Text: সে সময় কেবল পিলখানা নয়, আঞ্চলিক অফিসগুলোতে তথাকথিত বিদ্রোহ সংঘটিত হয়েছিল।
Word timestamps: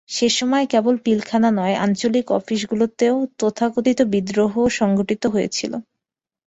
সে 0.09 0.27
সময় 0.29 0.65
কেবল 0.65 0.95
পিলখানা 0.97 1.49
নয়, 1.51 1.75
আঞ্চলিক 1.77 2.27
অফিসগুলোতে 2.31 3.05
তথাকথিত 3.39 3.99
বিদ্রোহ 4.13 4.53
সংঘটিত 4.71 5.23
হয়েছিল। 5.25 5.73